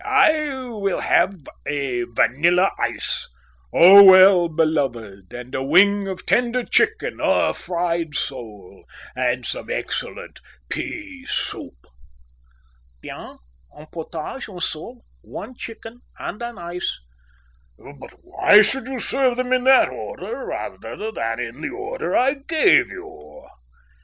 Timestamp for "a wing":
5.53-6.07